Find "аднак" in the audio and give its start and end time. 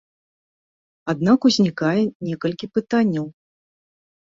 1.13-1.39